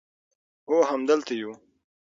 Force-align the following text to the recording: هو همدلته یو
هو 0.67 0.77
همدلته 0.91 1.33
یو 1.41 1.51